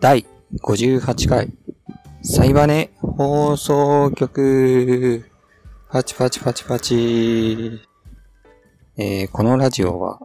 [0.00, 0.24] 第
[0.62, 1.52] 58回、
[2.22, 5.30] サイバネ放送局、
[5.90, 7.82] パチパチパチパチ。
[8.96, 10.18] えー、このラジオは、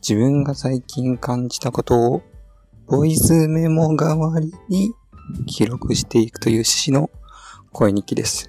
[0.00, 2.22] 自分が最近感じたことを、
[2.86, 4.94] ボイスメモ代わりに
[5.44, 7.10] 記録していくという趣旨の
[7.72, 8.48] 声日記です。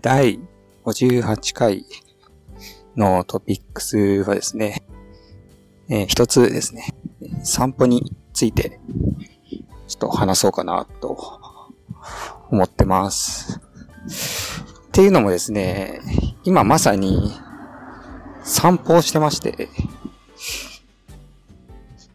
[0.00, 0.40] 第
[0.86, 1.84] 58回
[2.96, 4.82] のトピックスはですね、
[5.88, 6.94] えー、一つですね、
[7.42, 8.80] 散歩について、
[9.86, 11.16] ちょっと話そうかなと
[12.50, 13.60] 思ってます。
[14.88, 16.00] っていうのもですね、
[16.44, 17.32] 今まさに
[18.42, 19.68] 散歩をしてまして、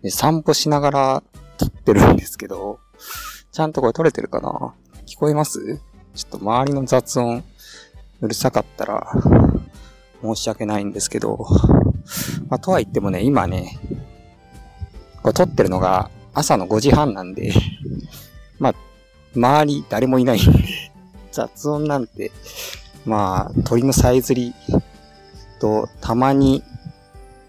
[0.02, 1.23] で散歩しながら
[1.58, 2.80] 撮ってるんですけど、
[3.52, 4.73] ちゃんとこれ撮れてるかな？
[5.06, 5.81] 聞こえます？
[6.16, 7.44] ちょっと周りの雑音
[8.22, 9.12] うるさかったら
[10.22, 11.46] 申し訳ないんですけど、
[12.50, 13.78] まあ、とは言ってもね、今ね、
[15.22, 17.53] これ撮ってるのが朝の5時半なんで
[18.59, 18.76] まあ、
[19.36, 20.39] 周り誰もいない
[21.31, 22.31] 雑音なんて、
[23.06, 24.53] まあ、鳥のさえずり
[25.59, 26.64] と、たまに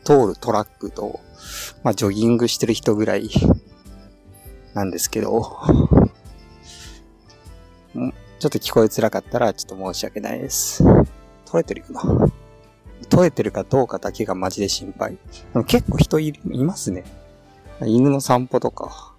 [0.04, 1.20] 通るトラックと、
[1.82, 3.30] まあ、ジョギングしてる人ぐらい
[4.74, 5.56] なんですけど、
[8.38, 10.82] ちょっと聞こえづらかったら、ちょっと申し訳ないです。
[11.44, 12.30] 撮れてるよな？
[13.08, 15.12] 撮れてるかどうかだけがマジで心配。
[15.12, 15.18] で
[15.54, 16.32] も結構人い
[16.64, 17.04] ますね。
[17.82, 19.14] 犬の散歩とか。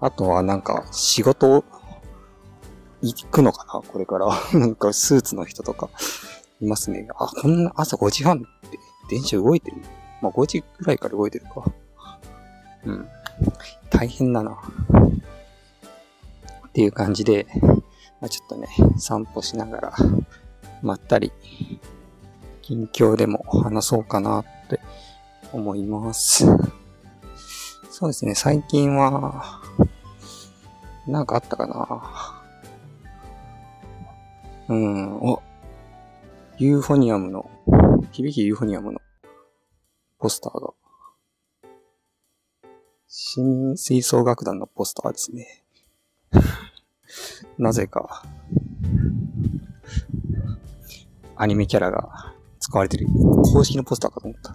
[0.00, 1.64] あとはなんか仕事
[3.02, 3.82] 行くのかな？
[3.86, 4.28] これから。
[4.58, 5.90] なんかスーツの人とか
[6.60, 7.06] いますね。
[7.16, 8.78] あ、こんな朝5時半って
[9.08, 9.78] 電車動いてる？
[10.20, 11.64] まあ5時ぐらいから動いてるか。
[12.84, 13.08] うん。
[13.90, 14.52] 大変だな。
[16.68, 17.46] っていう感じで、
[18.20, 19.94] まあ、ちょっとね、散歩しながら、
[20.82, 21.32] まったり、
[22.62, 24.80] 近況でも話そうかなって
[25.52, 26.46] 思います。
[27.90, 29.60] そうですね、最近は、
[31.06, 32.38] なんかあったかな
[34.68, 35.42] うん、お、
[36.58, 37.50] ユーフォニアムの、
[38.12, 39.00] 響きユーフォニアムの
[40.18, 40.74] ポスターが、
[43.06, 45.64] 新吹奏楽団のポスターですね。
[47.56, 48.22] なぜか、
[51.38, 53.06] アニメキャラが使われてる
[53.52, 54.52] 公式のポスターかと思った。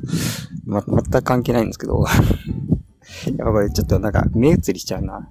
[0.65, 2.03] ま、全く関係ないんですけど。
[3.25, 5.29] やっぱこれちょっとなんか目移りしちゃうな。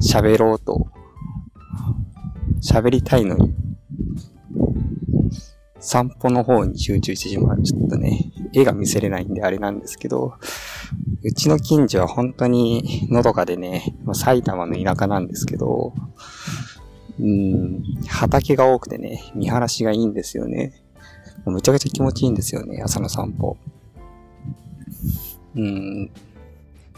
[0.00, 0.86] 喋ろうと、
[2.62, 3.54] 喋りたいのに、
[5.78, 7.62] 散歩の方に集中してしまう。
[7.62, 10.34] ちょっとね、絵が見せれないんであれなんですけど、
[11.22, 15.94] うちの近所は本当にのどかでね、埼玉の田舎なんですけど、
[17.20, 20.72] うん、畑が多くてね、見晴らしがいいんですよね。
[21.44, 23.58] むちゃくちゃ気持ちいいんですよね、朝の散歩。
[25.54, 26.10] うん。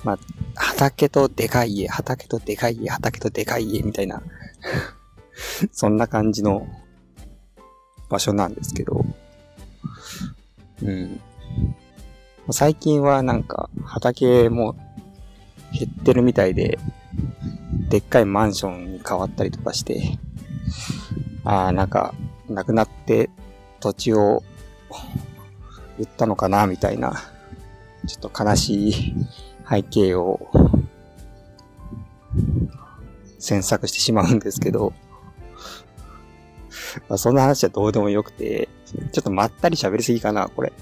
[0.04, 0.18] まあ、
[0.54, 4.22] 畑とでかい家、畑とでかい家、畑とでかい家みたいな
[5.72, 6.66] そんな感じの
[8.08, 9.04] 場所なんですけど、
[10.82, 11.20] うん。
[12.50, 14.76] 最近はなんか畑も
[15.72, 16.78] 減ってるみたいで、
[17.88, 20.18] でっかいマンションに変わったりとかして、
[21.44, 22.14] ああ、なんか、
[22.48, 23.30] なくなって
[23.80, 24.42] 土地を
[25.98, 27.22] 売ったのかな、みたいな、
[28.06, 29.14] ちょっと悲しい
[29.68, 30.48] 背景を
[33.38, 34.92] 詮索してしまうんですけど、
[37.08, 38.68] まあ、そんな話はどうでもよくて、
[39.12, 40.72] ちょっとまったり喋りすぎかな、これ。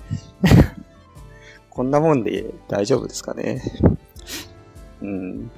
[1.70, 3.62] こんなもんで大丈夫ですかね。
[5.00, 5.50] うん。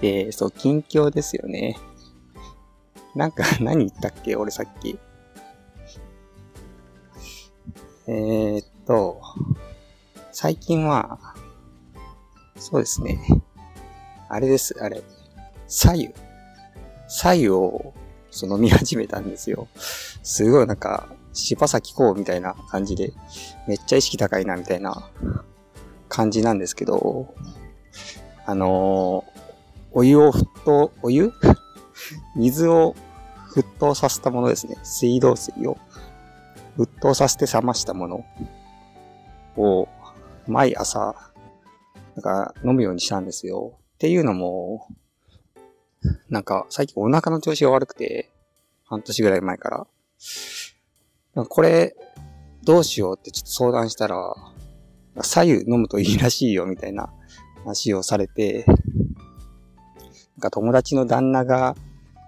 [0.00, 1.76] で、そう、近況ですよね。
[3.14, 4.98] なんか、 何言ったっけ俺さっき。
[8.06, 9.20] えー、っと、
[10.32, 11.18] 最近は、
[12.56, 13.20] そうですね。
[14.28, 15.02] あれです、あれ。
[15.66, 16.14] 左右。
[17.08, 17.94] 左右を、
[18.30, 19.68] その見始めたんですよ。
[20.22, 23.12] すごいなんか、柴咲コウみたいな感じで、
[23.66, 25.10] めっちゃ意識高いなみたいな
[26.08, 27.34] 感じなんですけど、
[28.46, 29.24] あの、
[29.92, 31.32] お湯を沸騰、お湯？
[32.36, 32.94] 水を
[33.54, 34.76] 沸騰させたものですね。
[34.82, 35.76] 水道水を
[36.78, 38.24] 沸騰させて冷ましたもの
[39.56, 39.88] を
[40.46, 41.14] 毎朝、
[42.14, 43.74] なんか飲むようにしたんですよ。
[43.94, 44.88] っていうのも、
[46.28, 48.30] なんか最近お腹の調子が悪くて、
[48.84, 49.86] 半年ぐらい前か
[51.34, 51.44] ら。
[51.44, 51.94] これ、
[52.62, 54.34] どうしようってちょっと相談したら、
[55.22, 57.12] 左右飲むといいらしいよみたいな
[57.64, 58.64] 話をされて、
[60.40, 61.76] か友達の旦那が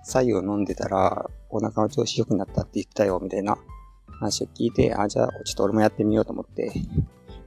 [0.05, 3.59] 左右を飲んでたら、お腹の調子良くなったって言ったよ、みたいな
[4.07, 6.73] 話を聞いて、あ、じゃあ、ちょっと俺もやってみようと思って、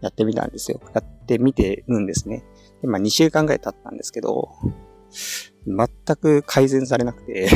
[0.02, 0.80] やってみたんですよ。
[0.94, 2.44] やってみてるんですね。
[2.82, 4.50] で、まあ2週間ぐらい経ったんですけど、
[5.66, 7.50] 全く改善されなくて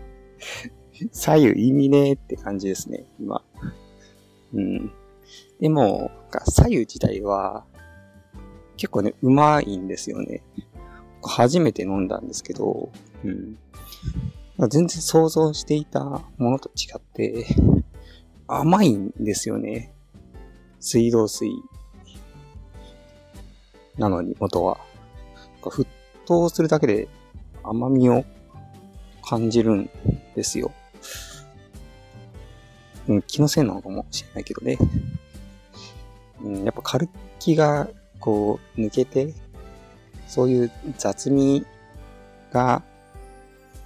[1.12, 3.44] 左右意味ねえって感じですね、今。
[4.54, 4.92] うん。
[5.60, 6.10] でも、
[6.46, 7.64] 左右自体は、
[8.76, 10.42] 結構ね、うまいんですよね。
[11.22, 12.90] 初めて飲んだんですけど、
[13.24, 13.58] うん。
[14.68, 16.00] 全然想像していた
[16.36, 17.46] ものと違って、
[18.46, 19.92] 甘いんですよね。
[20.80, 21.50] 水道水。
[23.96, 24.78] なのに、元は。
[25.62, 25.86] 沸
[26.24, 27.08] 騰するだけで
[27.62, 28.24] 甘みを
[29.22, 29.90] 感じるん
[30.34, 30.72] ですよ。
[33.08, 34.78] うん、気のせいなのかもしれないけどね。
[36.42, 37.88] うん、やっぱ軽気が
[38.20, 39.34] こう抜けて、
[40.28, 41.66] そういう雑味
[42.52, 42.82] が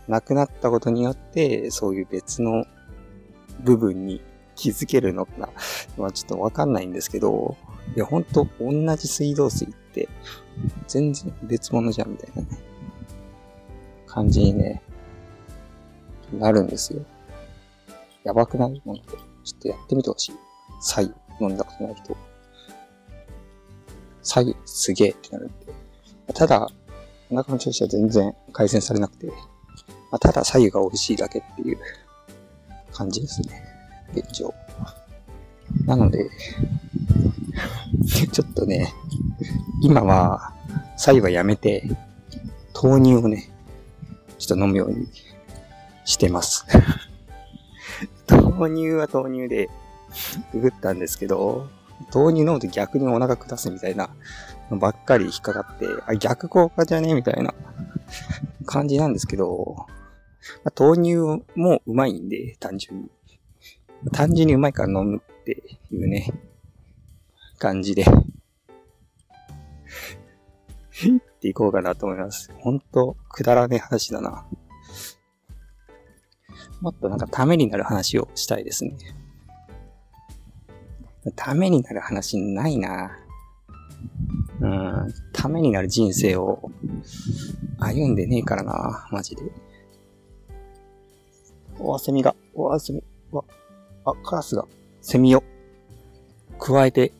[0.08, 2.66] なくなったことによって、そういう別の
[3.60, 4.20] 部分に
[4.54, 5.48] 気づけるのかな。
[5.96, 7.56] まあちょっとわかんないんですけど、
[7.96, 10.08] いやほんと同じ水道水って
[10.88, 12.48] 全然別物じゃんみたいなね、
[14.06, 14.82] 感じにね、
[16.32, 17.04] なるんですよ。
[18.24, 18.82] やばくない？
[18.84, 19.18] もので。
[19.44, 20.34] ちょっとやってみてほしい。
[20.80, 22.16] 左右飲んだことない人。
[24.22, 25.81] 左右すげえってなるんで。
[26.34, 26.69] ただ、
[27.31, 29.32] お腹の調子は全然改善されなくて、ま
[30.12, 31.79] あ、ただ左右が美味しいだけっていう
[32.93, 33.62] 感じですね。
[34.14, 34.52] 現状。
[35.87, 36.29] なので、
[38.32, 38.93] ちょっとね、
[39.82, 40.52] 今は、
[40.96, 41.88] 左右はやめて、
[42.75, 43.50] 豆乳をね、
[44.38, 45.08] ちょっと飲むように
[46.05, 46.67] してます。
[48.29, 49.70] 豆乳は豆乳で、
[50.52, 51.69] ググったんですけど、
[52.12, 54.11] 豆乳飲むと逆にお腹下すみたいな
[54.72, 57.14] のばっかり引っかかって、あ、逆効果じゃね？
[57.14, 57.54] みたいな
[58.66, 59.86] 感じなんですけど、
[60.64, 63.10] まあ、豆乳もうまいんで、単純に。
[64.12, 66.32] 単純にうまいから飲むっていうね、
[67.58, 68.06] 感じでっ
[71.40, 72.52] ていこうかなと思います。
[72.58, 74.46] ほんと、くだらねえ話だな。
[76.80, 78.96] もっとなんかためになる話をしたいですね。
[81.36, 83.16] ためになる話ないな。
[84.72, 84.74] う
[85.08, 86.70] ん、ためになる人生を
[87.78, 89.42] 歩んでねえからな、マジで。
[91.78, 93.44] おわ、セミが、おわ、セミ、わ、
[94.06, 94.64] あ、カラスが、
[95.02, 95.44] セミを、
[96.58, 97.12] 加えて、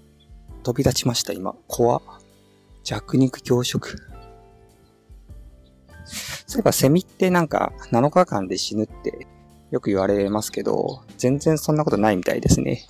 [0.63, 1.55] 飛び立ちました、今。
[1.67, 2.01] 怖
[2.85, 3.99] 弱肉強食。
[6.47, 9.27] そういえば、セミってなんか、7日間で死ぬって
[9.71, 12.87] よく言われますけど、全然そんなことないみたいですね。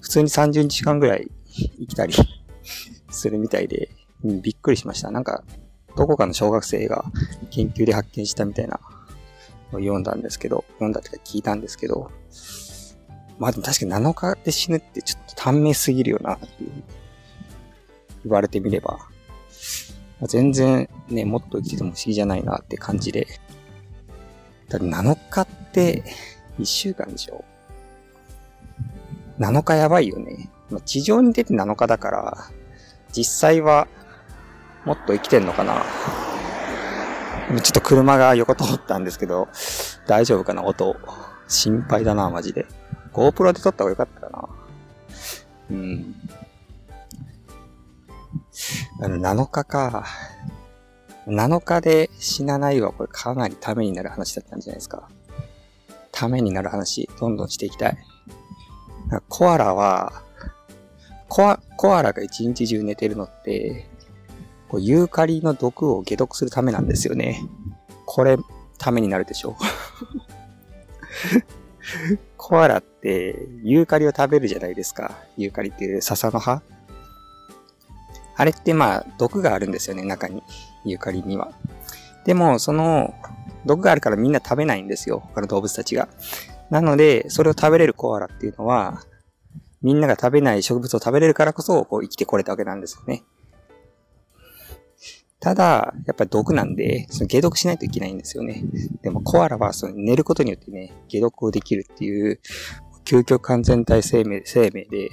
[0.00, 1.30] 普通に30日間ぐらい
[1.78, 2.14] 生きたり
[3.12, 3.90] するみたいで、
[4.24, 5.10] うん、びっくりしました。
[5.10, 5.44] なんか、
[5.96, 7.04] どこかの小学生が
[7.50, 8.80] 研究で発見したみたいな
[9.72, 12.10] のを読んだんですけど、読んだってか聞いたんですけど、
[13.38, 16.70] まあでも確かに7日で死ぬってちょっと短命すぎるよなっていう
[18.24, 18.98] 言われてみれば、
[20.22, 23.26] 全然ね、もっと生きてても不思議じゃないなって感じで。
[24.68, 26.04] だって7日って
[26.58, 27.44] 1週間でしょ
[29.38, 30.50] ？7日やばいよね。
[30.70, 32.50] ま地上に出て7日だから、
[33.12, 33.86] 実際は
[34.84, 35.84] もっと生きてんのかな？
[37.62, 39.48] ちょっと車が横通ったんですけど、
[40.06, 40.64] 大丈夫かな？
[40.64, 40.96] 音。
[41.48, 42.66] 心配だな、マジで。
[43.12, 44.48] GoPro で撮った方がよかったかな？
[45.70, 46.14] うん。
[49.00, 50.06] 7日か。
[51.26, 55.08] 7日で死なないはこれかなりためになる話だったんじゃないですか。
[56.10, 57.98] ためになる話、どんどんしていきたい。
[59.28, 60.24] コアラは、
[61.34, 63.86] コア、コアラが一日中寝てるのって、
[64.68, 67.40] こうユーカリの毒を解毒するためなんですよね。
[68.04, 68.36] これ、
[68.76, 69.54] ためになるでしょう
[72.36, 75.16] コアラって、ユーカリを食べるじゃないですか。
[75.38, 76.60] ユーカリっていう笹の葉
[78.36, 80.42] あれってまあ、毒があるんですよね、中に。
[80.84, 81.52] ユーカリには。
[82.26, 83.14] でも、その、
[83.64, 85.22] 毒があるからみんな食べないんですよ。
[85.32, 86.08] 他の動物たちが。
[86.68, 89.02] なので、それを食べれるコアラっていうのは、
[89.82, 93.24] みんなが食べない植物を食べれるからこそ、こう生きてこれたわけなんですよね。
[95.40, 98.62] ただ、やっぱり毒なんで、その解毒しないといけないんですよね。
[99.02, 102.38] でもコアラはその寝ることによってね、解毒をできるっていう、
[103.04, 105.10] 究極完全体生命、生命で、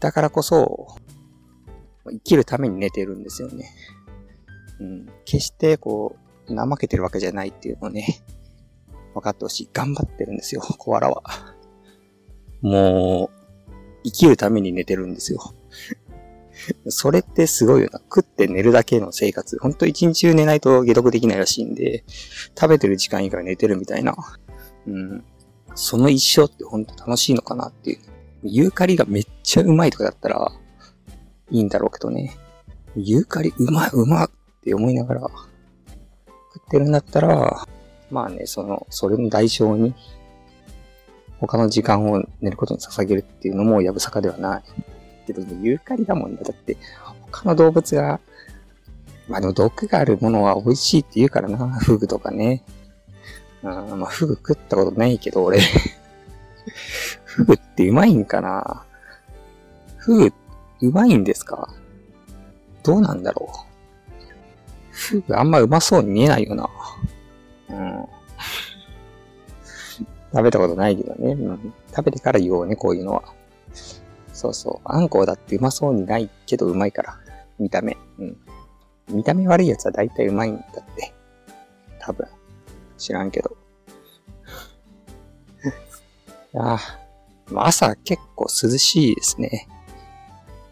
[0.00, 0.88] だからこそ、
[2.04, 3.70] 生きるために寝てるんですよね。
[4.80, 5.08] うん。
[5.24, 6.16] 決してこ
[6.46, 8.20] う、怠けてるわけじゃないっていうのをね、
[9.14, 9.70] 分かってほしい。
[9.72, 11.22] 頑張ってるんですよ、 コアラは。
[12.60, 13.40] もう、
[14.04, 15.54] 生きるために寝てるんですよ。
[16.88, 17.98] それってすごいよな。
[18.00, 19.58] 食って寝るだけの生活。
[19.58, 22.04] ほんと一日中寝ないと解毒できないらしいんで、
[22.58, 24.14] 食べてる時間以外寝てるみたいな。
[24.86, 25.24] うん。
[25.74, 27.98] その一生ってほんと楽しいのかなっていう。
[28.42, 30.52] ユーカリがめっちゃうまいとかだったら、
[31.50, 32.36] いいんだろうけどね。
[32.96, 34.30] ユーカリうまいうまっ
[34.62, 37.66] て思いながら、食ってるんだったら、
[38.10, 39.94] まあね、その、それの代償に、
[41.40, 44.62] 他の時間を寝ることに捧げるっていうのもやぶさかではない。
[45.26, 46.38] けど、ユーカリだもんね。
[46.42, 46.76] だって、
[47.30, 48.20] 他の動物が、
[49.28, 51.56] まあでも毒があるものは美味しいって言うからな。
[51.78, 52.64] フグとかね。
[53.62, 55.60] うん、まあフグ食ったことないけど、俺
[57.24, 58.84] フグってうまいんかな？
[59.98, 60.32] フグ、
[60.82, 61.72] うまいんですか？
[62.82, 63.56] どうなんだろう？
[64.90, 66.68] フグあんまうまそうに見えないよな。
[67.70, 68.06] うん。
[70.32, 71.32] 食べたことないけどね。
[71.32, 73.22] うん、食べてから言おうね、こういうのは。
[74.32, 74.88] そうそう。
[74.88, 77.18] あんこうだってうまそうにないけどうまいから。
[77.58, 77.96] 見た目。
[78.18, 78.36] うん。
[79.08, 81.12] 見た目悪いやつは大体うまいんだって。
[81.98, 82.26] 多分。
[82.96, 83.56] 知らんけど。
[86.54, 86.78] あ
[87.54, 89.68] あ、朝結構涼しいですね。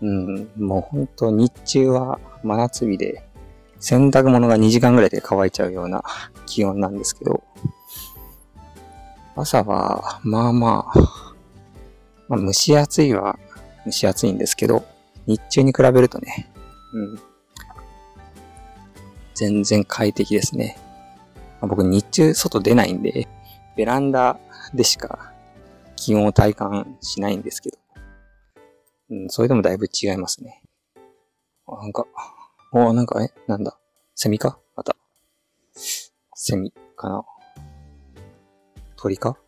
[0.01, 3.28] うん、もうほんと日中は真夏日で、
[3.81, 6.03] 洗濯物が2時間ぐらいで乾いちゃうような
[6.47, 7.43] 気温なんですけど、
[9.37, 11.01] 朝は、まあまあ、
[12.29, 13.39] まあ蒸し暑いは
[13.87, 14.85] 蒸し暑いんですけど、
[15.27, 16.51] 日中に比べるとね、
[16.93, 17.21] うん、
[19.35, 20.77] 全然快適ですね。
[21.61, 23.29] まあ、僕日中外出ないんで、
[23.77, 24.39] ベランダ
[24.75, 25.33] でしか
[25.97, 27.79] 気温を体感しないんですけど。
[29.11, 30.63] うん、それでもだいぶ違いますね。
[31.67, 32.07] なんか、
[32.71, 33.79] おなんか、え、なんだ。
[34.15, 34.59] セミか？
[34.77, 34.95] また。
[36.35, 37.25] セミかな
[38.97, 39.39] 鳥か？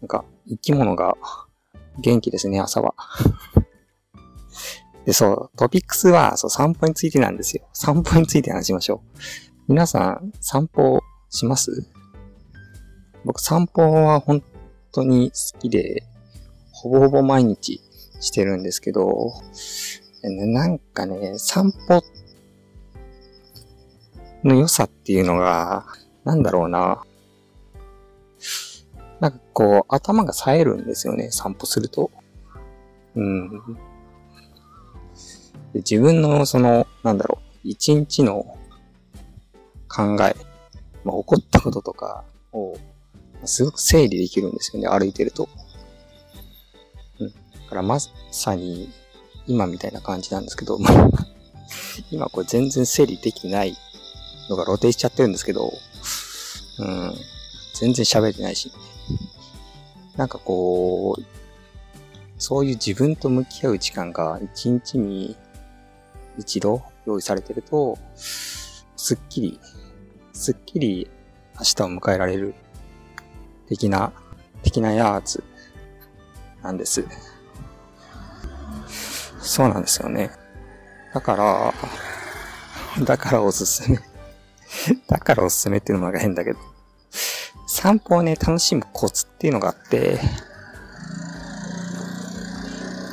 [0.00, 1.16] なんか、生き物が
[2.00, 2.94] 元気ですね、朝は。
[5.06, 7.68] で、そう、トピックスは、そう、散歩についてなんですよ。
[7.72, 9.18] 散歩について話しましょう。
[9.68, 11.88] 皆さん、散歩します？
[13.24, 14.42] 僕、散歩は本
[14.90, 16.02] 当に好きで、
[16.72, 17.80] ほぼほぼ毎日
[18.20, 19.32] してるんですけど、
[20.22, 22.02] なんかね、散歩っ
[24.46, 25.86] の良さっていうのが、
[26.24, 27.02] なんだろうな。
[29.20, 32.10] なんかこう、頭が冴えるんですよね、散歩すると。
[33.14, 33.50] うん。
[35.72, 38.56] で自分のその、なんだろう、一日の
[39.88, 40.36] 考え、
[41.04, 42.76] まあ、起こったこととかを
[43.44, 45.48] すごく整理できるんですよね、歩いてると。
[47.18, 47.28] うん。
[47.28, 47.34] だ
[47.68, 47.98] からま
[48.30, 48.90] さに
[49.46, 50.78] 今みたいな感じなんですけど、
[52.10, 53.76] 今これ全然整理できない
[54.48, 55.72] のが露呈しちゃってるんですけど、
[56.78, 57.14] うん。
[57.74, 58.72] 全然喋ってないし、
[60.16, 61.22] なんかこう、
[62.38, 65.36] そういう自分と向き合う時間が一日に
[66.38, 69.60] 一度用意されてると、すっきり、
[70.32, 71.10] すっきり
[71.58, 72.54] 明日を迎えられる
[73.68, 74.12] 的な、
[74.62, 75.42] 的なやつ
[76.62, 77.04] なんです。
[79.40, 80.30] そうなんですよね。
[81.14, 83.98] だから、だからおすすめ。
[85.08, 86.58] だからおすすめっていうのも変だけど。
[87.66, 90.18] 散歩をね、楽しむコツっていうのがあって、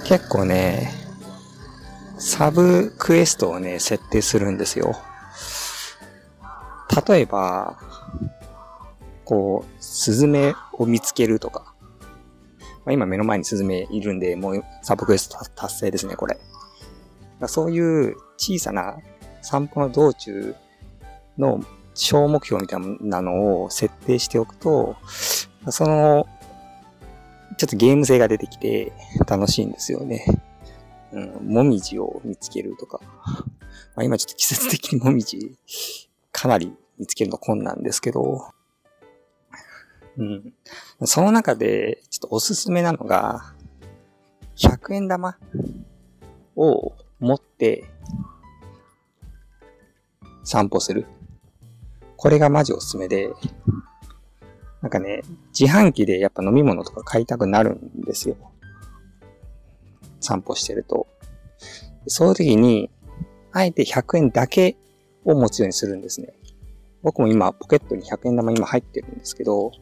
[0.05, 0.93] 結構ね、
[2.17, 4.95] サブクエストをね、設定するんですよ。
[7.07, 7.77] 例えば、
[9.25, 11.73] こう、スズメを見つけるとか。
[12.85, 16.37] まあ、今目の前にスズメいるんで、もうサブクエスト達成ですね、これ。
[17.47, 18.97] そういう小さな
[19.41, 20.55] 散歩の道中
[21.37, 21.63] の
[21.93, 24.97] 小目標みたいなのを設定しておくと、
[25.69, 26.27] その、
[27.57, 28.91] ちょっとゲーム性が出てきて
[29.27, 30.25] 楽しいんですよね。
[31.11, 32.99] うん、もみじを見つけるとか。
[33.95, 35.57] まあ、今ちょっと季節的にもみじ
[36.31, 38.49] かなり見つけるの困難ですけど、
[40.17, 40.53] うん。
[41.05, 43.53] その中で、ちょっとおすすめなのが、
[44.55, 45.37] 100円玉
[46.55, 47.89] を持って
[50.43, 51.05] 散歩する。
[52.23, 53.33] これがマジおすすめで、
[54.79, 55.23] なんかね、
[55.59, 58.37] 自販機でやっぱ飲み物とか買いたくなるんですよ。
[60.21, 61.05] 散歩してると。
[62.07, 62.89] そういう時に、
[63.51, 64.77] あえて100円だけ
[65.25, 66.29] を持つようにするんですね。
[67.01, 69.73] 僕も今、ポケットに100円玉今入ってるんですけど、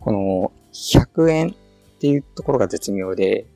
[0.00, 3.46] この100円っていうところが絶妙で、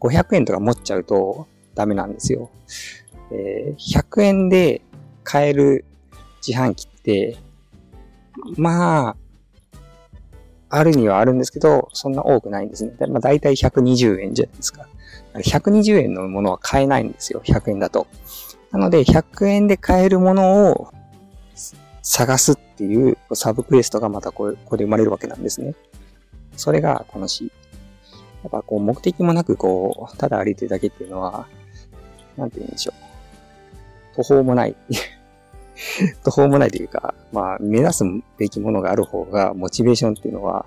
[0.00, 1.46] 500円とか持っちゃうと
[1.76, 2.50] ダメなんですよ。
[3.30, 4.82] えー、100円で
[5.24, 5.84] 買える
[6.46, 7.36] 自販機って、
[8.56, 9.16] まあ、
[10.68, 12.92] あるにはあるんですけど、そんな多くないんですね。
[13.08, 14.86] まあ、大体120円じゃないですか。
[15.34, 17.42] 120円のものは買えないんですよ。
[17.44, 18.06] 100円だと。
[18.70, 20.92] なので、100円で買えるものを
[22.02, 25.74] 探すっていうサブクエストがまたこれこれで生まれるわけなんですね。
[26.56, 27.52] それが楽しい。
[28.42, 31.46] やっぱこう目的もなくこう、ただ歩いてるだけっていうのは、
[32.36, 33.03] なんて言うんでしょう。
[34.14, 34.76] 途方もない。
[36.24, 38.04] 途方もないというか、まあ、目指す
[38.38, 40.66] べきものがある方が、モチベーションっていうのは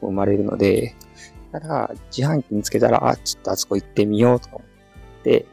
[0.00, 0.94] 生まれるので、
[1.52, 4.60] だから、自販機見つけたら、あ、ちょっとあそこ行ってみようと思
[5.20, 5.46] って、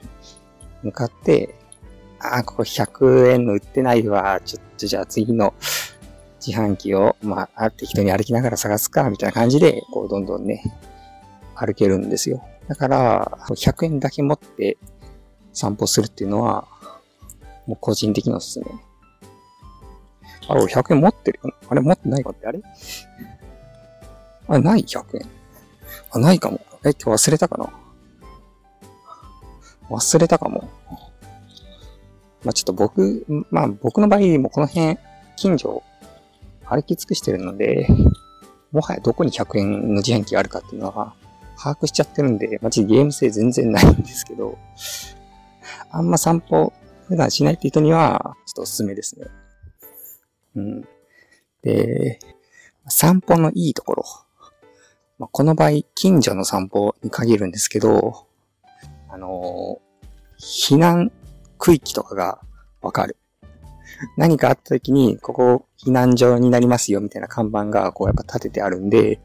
[0.82, 1.56] 向かって、
[2.20, 4.40] あ、ここ100円の売ってないわ。
[4.44, 5.54] ちょっとじゃあ次の
[6.46, 10.62] 自販機を、まあ、適当に歩きながら探すか、みたいな感じで、こう、どんどんね、
[11.56, 12.44] 歩けるんですよ。
[12.68, 14.78] だから、100円だけ持って
[15.54, 16.68] 散歩するっていうのは、
[17.68, 18.66] もう個人的におすすめ。
[20.48, 21.54] あ、俺100円持ってるよ。
[21.70, 22.62] あれ持ってないかってあれ？
[24.48, 25.30] あ、ない ?100 円。
[26.12, 26.60] あ、ないかも。
[26.84, 27.70] え、今日忘れたかな？
[29.90, 30.70] 忘れたかも。
[32.44, 34.98] まあ、ちょっと僕、まあ僕の場合もこの辺、
[35.38, 35.82] 近所、
[36.66, 37.88] 歩き尽くしてるので、
[38.72, 41.14] もはやどこに100円の自販機があるかっていうのは、
[41.58, 44.58] 把握しちゃってるんで、まあ、ゲーム性全然ないんですけど、
[45.90, 46.74] あんま散歩
[47.08, 49.28] 普段しないって人には、ちょっとおすすめですね。
[50.56, 50.88] うん。
[51.62, 52.20] で、
[52.88, 54.04] 散歩のいいところ。
[55.20, 58.28] まあ、この場合、近所の散歩に限るんですけど、
[59.10, 61.12] あのー、避難
[61.58, 62.40] 区域とかが
[62.82, 63.18] わかる。
[64.18, 69.20] 何かあった時に、ここ避難所になりますよみたいな看板がこうやっぱ立ててあるんで、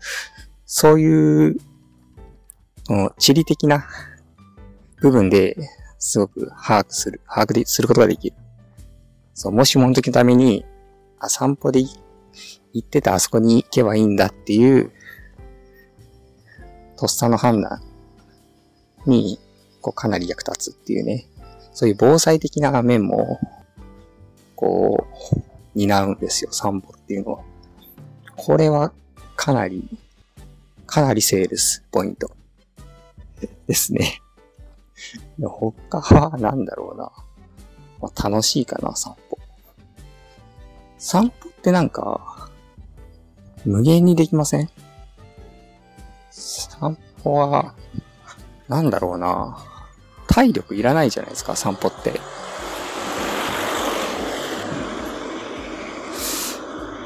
[0.66, 1.56] そういう、
[3.18, 3.86] 地理的な
[5.00, 5.56] 部分で
[5.98, 8.36] すごく把握する、把握することができる。
[9.34, 10.64] そう、もしもの時のために、
[11.18, 11.90] あ、散歩で行
[12.78, 14.92] ってたあそこに行けばいいんだっていう、
[16.96, 17.80] とっさの判断
[19.06, 19.38] に、
[19.80, 21.26] こう、かなり役立つっていうね。
[21.72, 23.38] そういう防災的な面も、
[24.56, 27.44] こう、担うんですよ、散歩っていうのは。
[28.36, 28.92] これは、
[29.36, 29.88] かなり、
[30.86, 32.30] かなりセールスポイント
[33.66, 34.20] ですね。
[35.40, 37.12] 他は何だろうな。
[38.00, 39.38] まあ、楽しいかな、散歩。
[40.98, 42.50] 散歩ってなんか、
[43.64, 44.70] 無限にできません？
[46.30, 47.74] 散歩は、
[48.68, 49.64] なんだろうな。
[50.28, 52.20] 体力いらないじゃないですか、散歩って。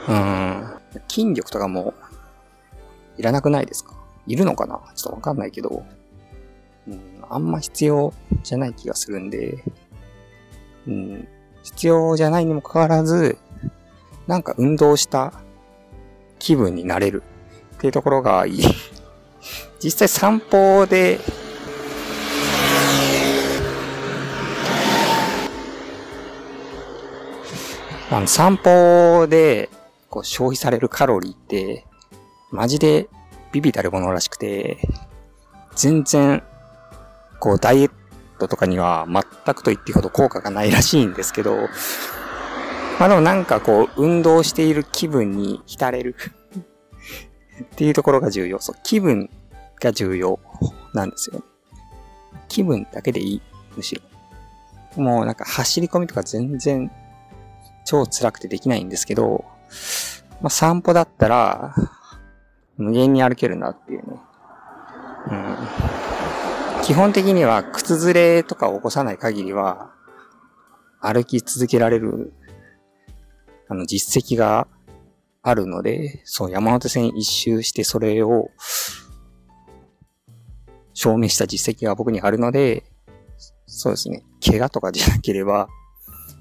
[0.09, 0.79] うん。
[1.09, 1.95] 筋力とかも、
[3.17, 3.95] いらなくないですか？
[4.27, 4.81] いるのかな？
[4.95, 5.85] ちょっとわかんないけど。
[6.89, 7.01] うん、
[7.35, 9.65] あんま必要じゃない気がするんで、
[10.87, 11.29] うん、
[11.63, 13.39] 必要じゃないにもかかわらず、
[14.27, 15.33] なんか運動した
[16.39, 17.23] 気分になれる
[17.77, 18.63] っていうところがいい。
[19.83, 21.21] 実際散歩で、
[28.11, 29.71] あの散歩で
[30.11, 31.87] こう消費されるカロリーって、
[32.51, 33.09] マジで
[33.53, 34.77] ビビたるものらしくて、
[35.75, 36.43] 全然
[37.43, 37.91] こう、ダイエッ
[38.39, 41.57] トとかには全くと言っていいほど効果がないらしいんですけど、
[43.01, 46.15] まあでもなんかこう、運動している気分に浸れる
[47.61, 48.61] っていうところが重要。
[48.61, 49.29] そう、気分
[49.81, 50.39] が重要
[50.95, 51.45] なんですよね。
[52.47, 53.43] 気分だけでいい、
[53.77, 55.03] むしろ。
[55.03, 56.93] もうなんか走り込みとか全然
[57.85, 59.45] 超辛くてできないんですけど、
[60.41, 61.75] まあ散歩だったら、
[62.77, 64.17] 無限に歩けるなっていうね。
[65.27, 66.22] うん。
[66.83, 69.93] 基本的には靴ずれとかを起こさない限りは、
[71.01, 72.33] 歩き続けられる、
[73.69, 74.67] あの、実績が
[75.43, 78.51] あるので、そう、山手線一周してそれを、
[80.93, 82.85] 証明した実績が僕にあるので、
[83.67, 84.25] そうですね。
[84.45, 85.69] 怪我とかじゃなければ、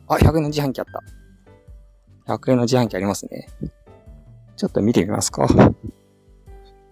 [0.07, 0.85] あ、100円の自販機あっ
[2.27, 2.33] た。
[2.33, 3.47] 100円の自販機ありますね。
[4.57, 5.47] ちょっと見てみますか。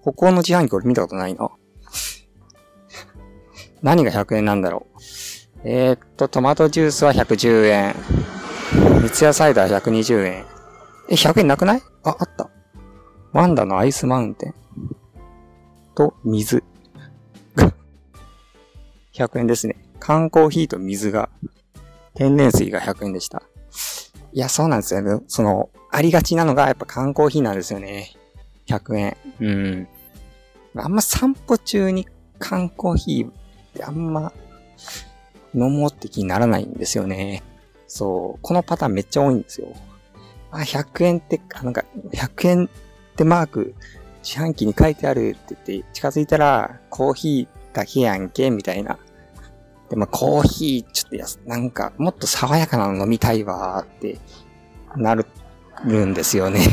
[0.04, 1.50] ここの自販機俺見たことないな。
[3.82, 5.00] 何が100円なんだろう？
[5.63, 7.96] えー、っと、トマトジュースは110円。
[9.02, 10.46] 三ツ矢サイダー120円。
[11.10, 11.82] え、100円なくない？
[12.04, 12.50] あ、あった。
[13.34, 14.54] ワンダのアイスマウンテン。
[15.96, 16.63] と、水。
[19.13, 19.76] 100円ですね。
[20.00, 21.30] 缶コーヒーと水が、
[22.13, 23.44] 天然水が100円でした。
[24.32, 25.22] いや、そうなんですよね。
[25.28, 28.13] その、ありがちなのがやっぱ缶コーヒーなんですよね。
[28.68, 29.18] 100円。
[29.42, 29.88] うん。
[30.78, 33.32] あんま散歩中に缶コーヒー
[33.69, 34.32] ってあんま
[35.53, 37.43] 飲もうって気にならないんですよね。
[37.88, 38.39] そう。
[38.41, 39.67] このパターンめっちゃ多いんですよ。
[40.51, 42.69] あ、100円って、なんか、100円っ
[43.15, 43.75] てマーク、
[44.23, 48.97] 自販機に書いてあるって言って、近づいたら、コーヒーだけやんけ、みたいな。
[49.89, 54.19] でも、コーヒー、ちょっとやなんか、もっと爽やかなの飲みたいわーって、
[54.95, 55.25] なる、
[55.86, 56.60] るんですよね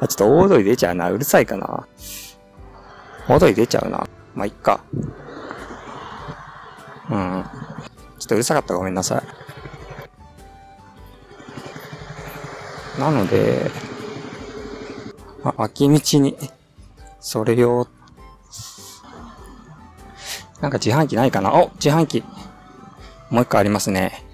[0.00, 1.10] あ、ちょっと大通り出ちゃうな。
[1.10, 1.86] うるさいかな。
[3.28, 4.06] 大通り出ちゃうな。
[4.34, 4.80] まあ、いっか。
[7.10, 7.44] うん。
[8.18, 9.22] ちょっとうるさかったらごめんなさ
[12.96, 13.00] い。
[13.00, 13.70] なので、
[15.44, 16.36] あ、秋道に、
[17.20, 17.88] それを、
[20.60, 21.52] なんか自販機ないかな？
[21.54, 22.22] お自販機。
[23.30, 24.24] もう一個ありますね。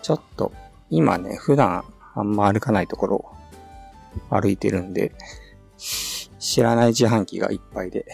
[0.00, 0.52] ちょっと、
[0.88, 1.84] 今ね、普段
[2.14, 3.32] あんま歩かないところ
[4.30, 5.12] 歩いてるんで、
[6.46, 8.06] 知らない自販機がいっぱいで、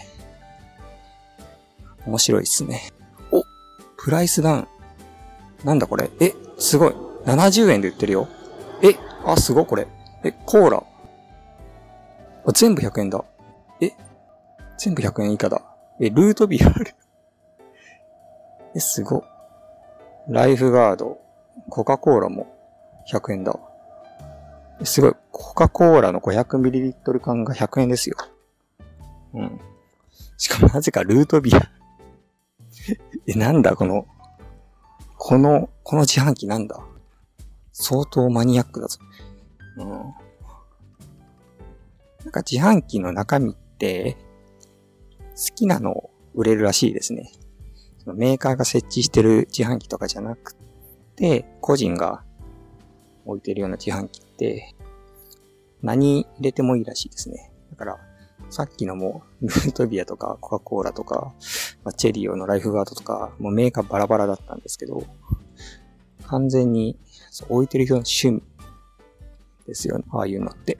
[2.07, 2.81] 面白いっすね。
[3.31, 3.43] お
[3.95, 4.67] プライスダウン。
[5.63, 6.95] なんだこれえ、すごい。
[7.25, 8.27] 70円で売ってるよ。
[8.81, 9.87] え、あ、すごいこれ。
[10.23, 10.83] え、コーラ。
[12.47, 13.23] あ、全部100円だ。
[13.79, 13.91] え、
[14.79, 15.61] 全部100円以下だ。
[16.01, 16.95] え、ルートビアある。
[18.75, 19.23] え、すご。
[20.27, 21.19] ライフガード、
[21.69, 22.47] コカ・コーラも
[23.11, 23.59] 100円だ。
[24.83, 25.13] すごい。
[25.31, 28.17] コカ・コーラの 500ml 缶が100円ですよ。
[29.33, 29.59] うん。
[30.37, 31.59] しかもなぜかルートビア。
[33.27, 34.05] え、なんだこの、
[35.17, 36.79] この、この自販機なんだ
[37.71, 38.99] 相当マニアックだぞ。
[39.77, 39.87] うん。
[39.87, 39.95] な
[42.29, 44.17] んか自販機の中身って、
[45.31, 47.31] 好きなの売れるらしいですね。
[48.03, 50.55] そのメーカーが設置してる自販機とかじゃなく
[51.15, 52.23] て、個人が
[53.25, 54.21] 置いてるような自販機
[55.81, 57.51] 何入れてもいいらしいですね。
[57.71, 57.99] だから、
[58.49, 61.33] さっきのもう、 ルートビアとか、コカ・コーラとか、
[61.83, 65.03] まあ、チェリオのライフガードとか、もうメーカーバラバラだったんですけど、
[66.27, 66.97] 完全に、
[67.49, 68.43] 置いてる人の趣味
[69.65, 70.05] ですよね。
[70.11, 70.77] ああいうのって。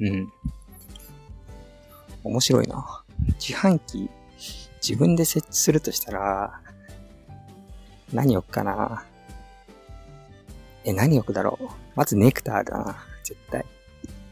[0.00, 0.32] うん。
[2.24, 3.04] 面白いな。
[3.38, 4.10] 自販機、
[4.86, 6.60] 自分で設置するとしたら、
[8.12, 9.06] 何置くかな。
[10.84, 11.68] え、何置くだろう？
[11.94, 12.96] まずネクターだな。
[13.22, 13.64] 絶対。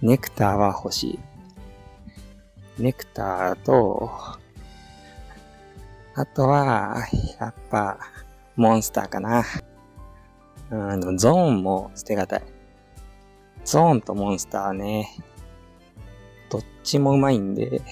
[0.03, 1.19] ネクターは欲しい。
[2.79, 4.11] ネクターと、
[6.15, 7.07] あとは、
[7.39, 7.99] やっぱ、
[8.57, 9.45] モンスターかな。
[10.71, 12.43] うん、でもゾーンも捨てがたい。
[13.65, 15.09] ゾーンとモンスターね。
[16.49, 17.83] どっちもうまいんで。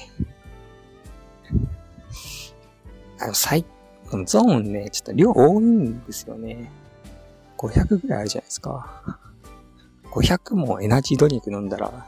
[3.21, 3.65] あの、最、
[4.25, 6.71] ゾーンね、ちょっと量多いんですよね。
[7.59, 9.21] 500ぐらいあるじゃないですか。
[10.11, 12.07] 500もエナジードリンク飲んだら、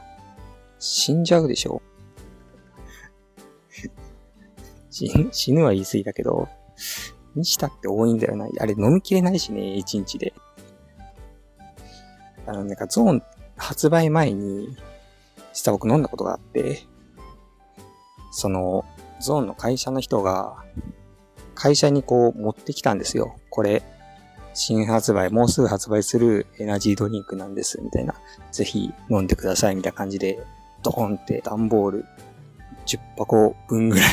[0.79, 1.81] 死んじゃうでしょ
[4.89, 6.49] 死ぬは言い過ぎだけど、
[7.35, 8.47] にしたって多いんだよな。
[8.59, 10.33] あれ飲みきれないしね、1日で。
[12.45, 13.23] あの、なんかゾーン
[13.55, 14.75] 発売前に、
[15.53, 16.83] 実は僕飲んだことがあって、
[18.31, 18.85] その、
[19.21, 20.63] ゾーンの会社の人が、
[21.53, 23.35] 会社にこう持ってきたんですよ。
[23.49, 23.83] これ、
[24.53, 28.15] 新発売、もうすぐ発売するエナジードリンクなんです、みたいな。
[28.51, 30.45] ぜひ飲んでください、みたいな感じで、
[30.83, 32.05] ドーンって段ボール
[32.85, 34.09] 10箱分ぐらい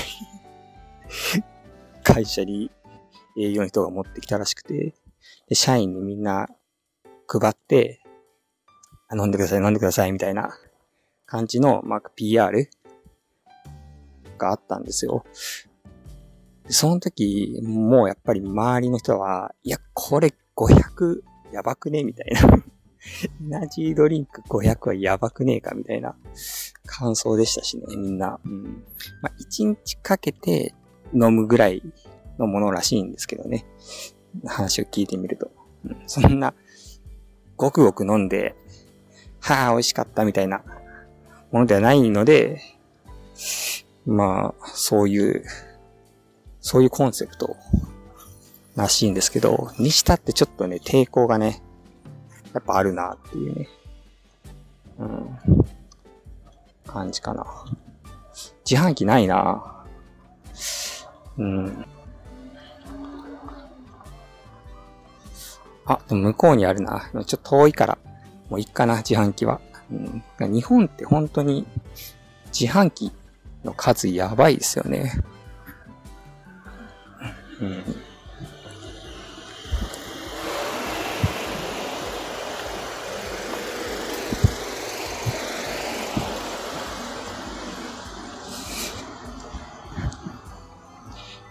[2.02, 2.70] 会社に
[3.38, 4.94] 営業の人が持ってきたらしくて、
[5.48, 6.48] で、社員にみんな
[7.26, 8.02] 配って、
[9.12, 10.50] 飲んでください、飲んでください、みたいな
[11.26, 12.70] 感じの、まあ、PR
[14.36, 15.24] があったんですよ。
[16.68, 21.20] その時、もうやっぱり周りの人は、いや、これ500
[21.52, 22.04] やばくね？
[22.04, 22.62] みたいな。
[23.24, 25.74] エナジードリンク500はやばくねえか？
[25.74, 26.14] みたいな
[26.84, 28.38] 感想でしたしね、みんな。
[28.44, 28.84] うん。
[29.22, 30.74] まあ、1日かけて
[31.14, 31.82] 飲むぐらい
[32.38, 33.64] のものらしいんですけどね。
[34.46, 35.50] 話を聞いてみると。
[35.84, 36.54] うん、そんな、
[37.56, 38.54] ごくごく飲んで、
[39.40, 40.62] はあ、美味しかったみたいな
[41.50, 42.60] ものではないので、
[44.04, 45.44] まあ、そういう
[46.68, 47.56] そういうコンセプト
[48.76, 51.62] らしいんですけど、にしたってちょっとね、抵抗がね、
[52.52, 53.68] やっぱあるなっていうね、
[54.98, 55.38] うん、
[56.86, 57.46] 感じかな。
[58.70, 59.82] 自販機ないな
[61.38, 61.86] うん。
[65.86, 67.10] あ、でも向こうにあるな。
[67.14, 67.96] ちょっと遠いから、
[68.50, 69.62] もういっかな、自販機は。
[69.90, 69.94] う
[70.44, 71.66] ん、日本って本当に
[72.52, 73.10] 自販機
[73.64, 75.14] の数やばいですよね。
[77.60, 77.84] うん。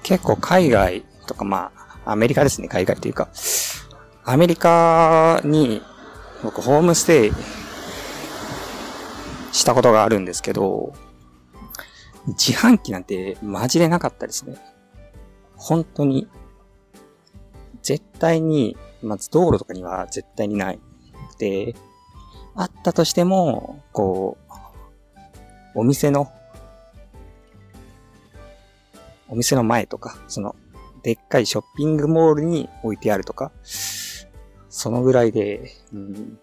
[0.04, 1.72] 結構海外とか、ま
[2.06, 3.28] あ、アメリカですね、海外というか。
[4.24, 5.82] アメリカに
[6.43, 7.32] 僕ホームステイ
[9.52, 10.93] したことがあるんですけど、
[12.28, 14.56] 自販機なんてマジでなかったですね。
[15.58, 16.28] 本当に、
[17.82, 20.80] 絶対に、まず道路とかには絶対にない
[21.30, 21.76] くて、
[22.56, 24.38] あったとしても、こ
[25.76, 26.32] う、お店の、
[29.30, 30.56] お店の前とか、その、
[31.04, 33.52] でっかいショッピングモールに置いてあるとか、
[34.70, 36.39] そのぐらいで、うん、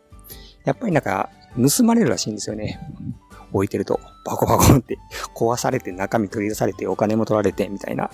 [0.64, 2.80] やっぱりなんか、盗まれるらしいんですよね。
[3.52, 4.98] 置いてると、バコバコって
[5.34, 8.10] 壊されて中身取り出されてお金も取られてみたいな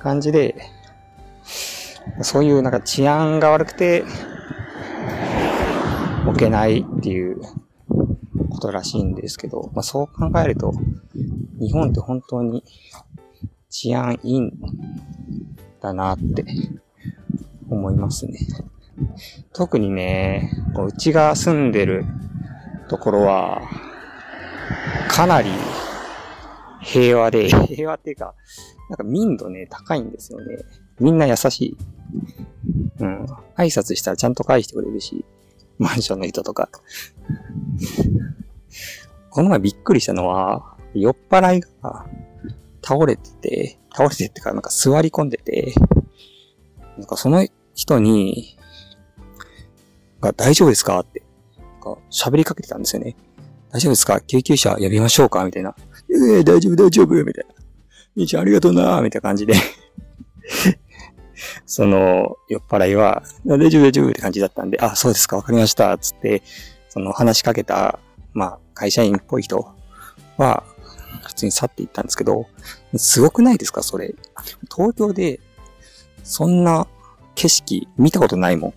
[0.00, 0.56] 感じで、
[2.22, 4.04] そういうなんか治安が悪くて、
[6.26, 7.40] 置けないっていう
[8.50, 10.72] ことらしいんですけど、まあそう考えると、
[11.60, 12.64] 日本って本当に
[13.68, 14.52] 治安いいん
[15.80, 16.44] だなって
[17.68, 18.38] 思いますね。
[19.52, 22.04] 特にね、うちが住んでる
[22.88, 23.62] ところは、
[25.08, 25.50] かなり
[26.82, 28.34] 平和で、 平和っていうか、
[28.88, 30.58] なんか民度ね、高いんですよね。
[30.98, 31.76] みんな優しい。
[33.00, 33.24] うん。
[33.56, 35.24] 挨拶したらちゃんと返してくれるし、
[35.78, 36.68] マンションの人とか。
[39.30, 42.06] この前びっくりしたのは、酔っ払いが
[42.82, 45.72] 倒れてて、倒れてってからなんか座り込んでて、
[46.98, 48.58] なんかその人に、
[50.20, 51.22] が大丈夫ですかって、
[52.10, 53.16] 喋りかけてたんですよね。
[53.70, 54.20] 大丈夫ですか？
[54.20, 55.44] 救急車呼びましょうか？
[55.44, 55.74] みたいな。
[56.12, 57.54] ええ、大丈夫大丈夫みたいな。
[58.16, 59.54] みーちゃんありがとうなみたいな感じで
[61.66, 66.42] その、酔っ払いは、大丈夫大丈夫って感じだったんで、あ、そうですかわかりましたつって、
[66.88, 67.98] その話しかけた、
[68.32, 69.66] まあ、会社員っぽい人
[70.36, 70.64] は、
[71.22, 72.46] 普通に去っていったんですけど、
[72.96, 74.14] すごくないですかそれ。
[74.74, 75.40] 東京で、
[76.24, 76.86] そんな
[77.34, 78.74] 景色見たことないもん。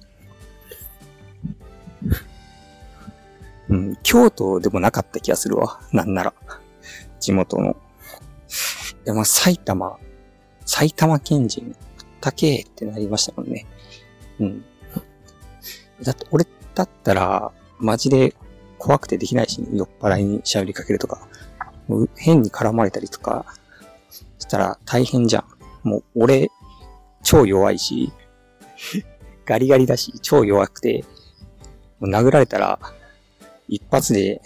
[3.70, 5.80] うん、京都でもなかった気がするわ。
[5.92, 6.34] なんなら。
[7.24, 7.76] 地元の。
[9.06, 9.98] でも埼玉、
[10.66, 11.76] 埼玉県人、
[12.22, 13.66] たけってなりましたもんね。
[14.40, 14.66] うん。
[16.02, 18.36] だって、俺だったら、マジで
[18.78, 21.28] 怖くてできないし、ね、酔っ払いに喋りかけるとか、
[21.88, 23.46] もう変に絡まれたりとか、
[24.40, 25.40] したら大変じゃ
[25.84, 25.88] ん。
[25.88, 26.50] もう俺、
[27.24, 28.12] 超弱いし、
[29.46, 31.06] ガリガリだし、超弱くて、
[32.00, 32.80] もう殴られたら、
[33.68, 34.42] 一発で、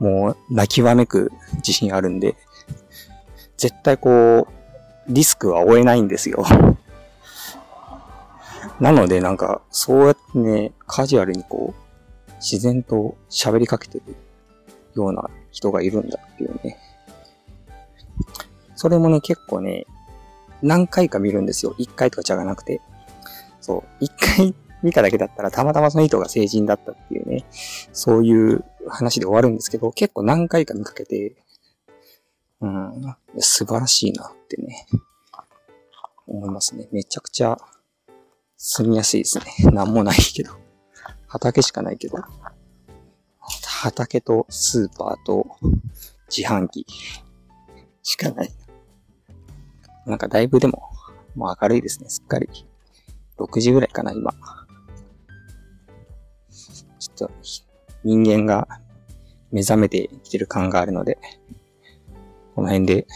[0.00, 2.34] もう泣きわめく自信あるんで、
[3.56, 6.44] 絶対こう、リスクは負えないんですよ。
[8.80, 14.16] なのでなんか、そうやってね、カジュアルにこう、自然と喋りかけてる
[14.94, 16.78] ような人がいるんだっていうね。
[18.74, 19.84] それもね、結構ね、
[20.62, 21.74] 何回か見るんですよ。
[21.76, 22.80] 一回とかじゃなくて。
[23.60, 23.82] そう。
[24.00, 27.44] 一回見ただけだったら、たまたまその人が成人だったっていうね、
[27.92, 31.36] そういう話で終わるんですけど、結構何回か見かけて、
[32.60, 34.86] うん、素晴らしいなってね、
[36.26, 36.88] 思いますね。
[36.92, 37.58] めちゃくちゃ
[38.56, 39.44] 住みやすいですね。
[39.72, 40.52] なんもないけど。
[41.26, 42.18] 畑しかないけど。
[43.82, 45.46] 畑とスーパーと
[46.28, 46.86] 自販機
[48.02, 48.50] しかない。
[50.06, 50.90] なんかだいぶでも、
[51.34, 52.48] もう明るいですね、すっかり。
[53.38, 54.32] 6時ぐらいかな、今。
[56.98, 57.30] ちょっと
[58.04, 58.68] 人間が
[59.52, 61.18] 目覚めてきてる感があるので、
[62.54, 63.06] この辺で、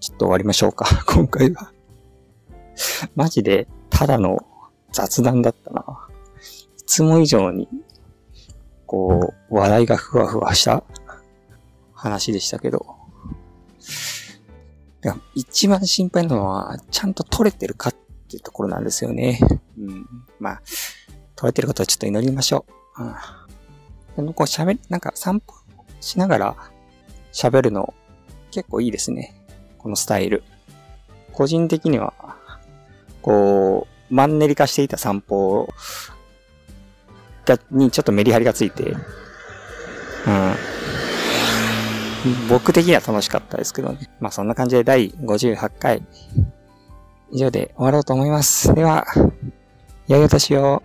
[0.00, 1.72] ちょっと終わりましょうか、 今回は。
[3.14, 4.38] マジで、ただの
[4.92, 6.08] 雑談だったな。
[6.78, 7.68] いつも以上に、
[8.86, 10.84] こう、話題がふわふわした
[11.92, 12.96] 話でしたけど。
[15.34, 17.94] 一番心配なのは、ちゃんと取れてるかっ
[18.28, 19.40] ていうところなんですよね。
[19.78, 20.06] うん。
[20.38, 20.62] まあ、
[21.36, 22.66] 取れてることをちょっと祈りましょ
[22.98, 23.02] う。
[23.02, 23.14] うん。
[24.20, 25.54] でもこう喋り、なんか散歩
[26.00, 26.56] しながら
[27.32, 27.94] 喋るの
[28.50, 29.34] 結構いいですね。
[29.78, 30.42] このスタイル。
[31.32, 32.12] 個人的には、
[33.22, 35.72] こう、マンネリ化していた散歩
[37.46, 40.54] が、にちょっとメリハリがついて、うん。
[42.48, 44.10] 僕的には楽しかったですけどね。
[44.20, 46.02] まあそんな感じで第58回
[47.30, 48.74] 以上で終わろうと思います。
[48.74, 49.06] では、
[50.08, 50.82] 良いお年を。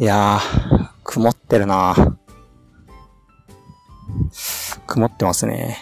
[0.00, 1.94] いやー、曇ってるな
[4.86, 5.76] 曇ってますね。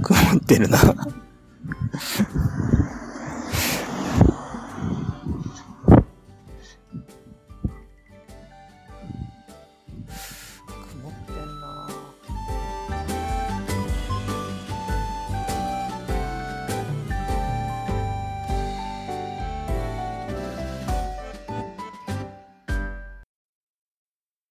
[0.00, 0.78] 曇ってるな